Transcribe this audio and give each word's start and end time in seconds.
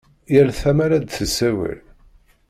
Yal 0.33 0.49
tama 0.59 0.85
la 0.89 0.97
d-tessawal. 1.03 1.77